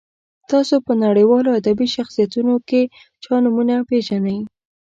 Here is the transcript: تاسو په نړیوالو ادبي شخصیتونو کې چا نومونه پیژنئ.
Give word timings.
تاسو 0.51 0.75
په 0.85 0.93
نړیوالو 1.03 1.55
ادبي 1.59 1.87
شخصیتونو 1.95 2.53
کې 2.69 2.81
چا 3.23 3.33
نومونه 3.43 3.75
پیژنئ. 3.89 4.39